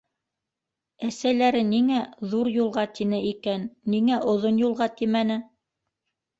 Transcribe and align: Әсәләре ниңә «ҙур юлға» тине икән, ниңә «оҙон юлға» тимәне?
Әсәләре 1.07 1.61
ниңә 1.73 1.99
«ҙур 2.33 2.51
юлға» 2.57 2.87
тине 3.01 3.21
икән, 3.35 3.69
ниңә 3.97 4.21
«оҙон 4.35 4.61
юлға» 4.67 4.93
тимәне? 4.99 5.41